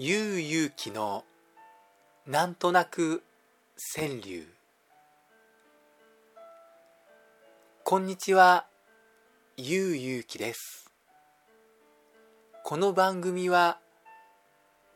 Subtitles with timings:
[0.00, 1.24] ゆうゆうきの
[2.24, 3.24] なんとなく
[3.96, 4.46] 川柳。
[7.82, 8.66] こんにちは
[9.56, 10.92] ゆうゆうきです。
[12.62, 13.80] この番組は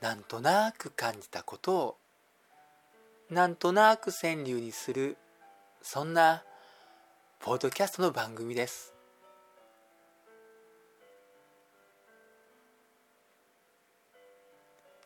[0.01, 1.97] なんとなく感じたことを
[3.29, 5.17] なんとなく川柳にする
[5.83, 6.45] そんな
[7.41, 8.95] ポッドキャストの番組です。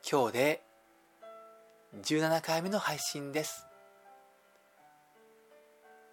[0.09, 0.63] 今日で
[2.01, 3.67] 17回目の配信です。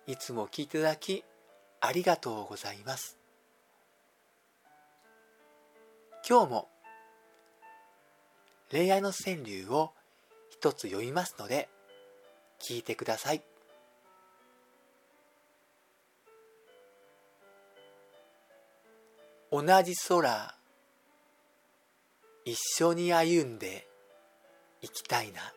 [0.08, 1.24] いつも聞いていただき
[1.80, 3.20] ありがとうございます。
[6.28, 6.70] 今日も
[8.72, 9.92] 恋愛の川柳を
[10.50, 11.70] 一つ読みますので
[12.60, 13.44] 聞いてください。
[19.52, 20.55] 同じ空
[22.46, 23.88] 一緒に歩んで
[24.82, 25.54] 行きたいな。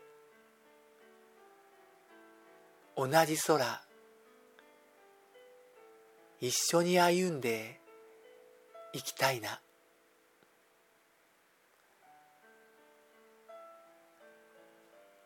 [2.97, 3.83] 同じ空
[6.41, 7.81] 一緒に歩んで
[8.93, 9.61] 行きたいな。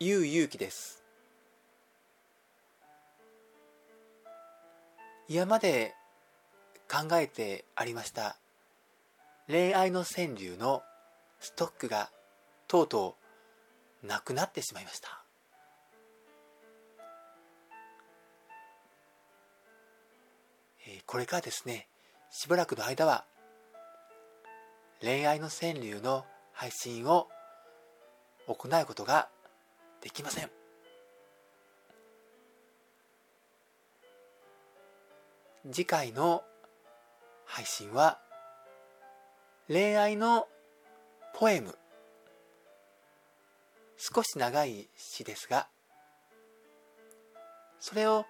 [0.00, 1.04] ゆうゆうきです。
[5.28, 5.94] 今まで
[6.90, 8.38] 考えてありました。
[9.46, 10.82] 恋愛の川柳の
[11.40, 12.10] ストックが
[12.68, 13.16] とうと
[14.04, 15.24] うなくなってしまいました。
[21.06, 21.88] これからですね
[22.30, 23.24] しばらくの間は
[25.00, 27.28] 恋愛の川柳の配信を
[28.46, 29.28] 行うことが
[30.00, 30.50] できません。
[35.70, 36.42] 次回の
[37.44, 38.18] 配信は
[39.68, 40.48] 恋愛の
[41.40, 41.74] ポエム。
[43.96, 45.68] 少し長い詩ですが
[47.78, 48.26] それを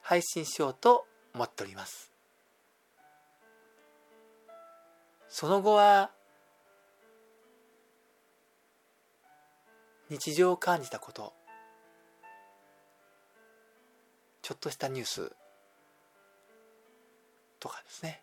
[0.00, 1.04] 配信しようと
[1.34, 2.14] 思っております。
[5.28, 6.12] その後は
[10.08, 11.34] 日常を感じたこと
[14.40, 15.32] ちょっとしたニュース
[17.60, 18.22] とかですね、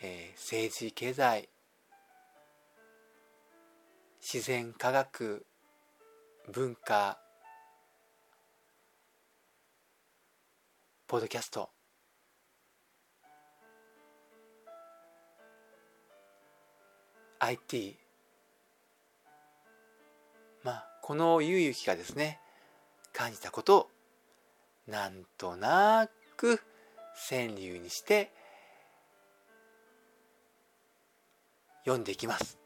[0.00, 1.50] えー、政治経済
[4.36, 5.46] 自然科学
[6.52, 7.18] 文化
[11.08, 11.70] ポッドキャスト。
[17.38, 17.96] IT
[20.62, 22.38] まあこのゆうゆきがですね
[23.14, 23.88] 感じたことを
[24.86, 26.60] なんとなく
[27.30, 28.30] 川柳にして
[31.86, 32.65] 読んでいきます。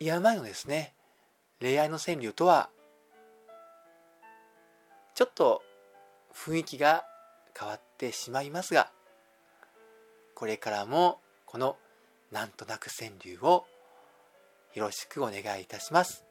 [0.00, 0.94] 今までのですね
[1.60, 2.70] 恋愛の川柳とは
[5.14, 5.62] ちょっと
[6.32, 7.04] 雰囲気が
[7.58, 8.90] 変わってしまいますが
[10.34, 11.76] これからもこの
[12.30, 13.64] なんとなく川柳を
[14.74, 16.24] よろしくお願いいたします。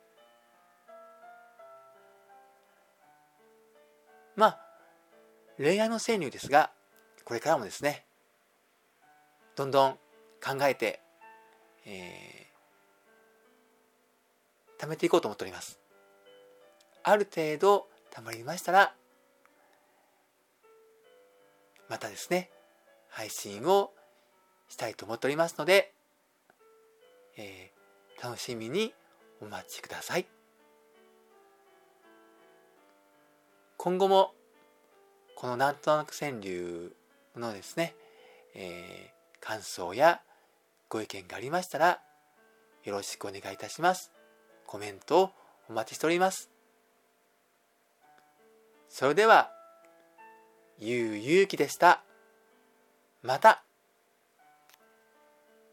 [4.37, 4.59] まあ
[5.57, 6.69] 恋愛の川柳ですが
[7.25, 8.05] これからもですね
[9.55, 9.91] どんどん
[10.41, 11.01] 考えて、
[11.85, 12.47] え
[14.77, 15.79] 貯めていこうと思っております。
[17.03, 18.93] ある程度貯まりましたら
[21.89, 22.49] またですね
[23.09, 23.91] 配信を
[24.67, 25.93] したいと思っておりますので、
[27.37, 28.93] えー、楽しみに
[29.41, 30.27] お待ちください。
[33.77, 34.33] 今後も
[35.35, 36.91] このなんとなく川柳
[37.35, 37.95] のですね、
[38.55, 40.21] えー、感想や
[40.89, 42.01] ご意見がありましたら
[42.83, 44.16] よろしくお願いいたします。
[44.67, 45.31] コメントを
[45.69, 46.51] お待ちしております。
[48.89, 49.49] それでは、
[50.77, 52.03] ゆうゆうきでした。
[53.23, 53.63] また